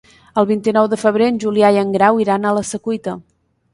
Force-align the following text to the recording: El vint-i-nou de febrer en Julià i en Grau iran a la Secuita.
El 0.41 0.47
vint-i-nou 0.51 0.87
de 0.93 0.99
febrer 1.01 1.27
en 1.33 1.37
Julià 1.43 1.71
i 1.75 1.79
en 1.83 1.93
Grau 1.97 2.23
iran 2.25 2.49
a 2.49 2.55
la 2.61 2.65
Secuita. 2.71 3.15